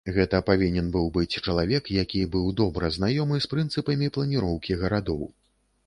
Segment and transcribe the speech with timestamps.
[0.13, 5.27] Гэта павінен быў быць чалавек, які быў добра знаёмы з прынцыпамі планіроўкі гарадоў.